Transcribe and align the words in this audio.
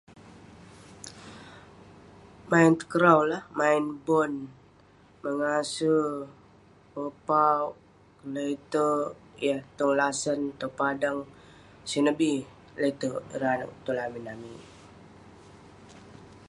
Main 2.51 2.71
takraw 2.79 3.19
lah, 3.31 3.43
main 3.59 3.83
bon, 4.05 4.33
mengase, 5.23 5.95
pepauwk, 6.91 7.75
kle'terk 8.19 9.07
yah 9.47 9.61
tong 9.77 9.93
lasan, 9.99 10.39
tong 10.59 10.73
padang, 10.79 11.19
sineh 11.89 12.15
bi 12.19 12.31
le'terk 12.81 13.17
ireh 13.35 13.51
anag 13.55 13.71
tong 13.83 13.97
lamin 13.99 14.25
amik.. 14.33 14.61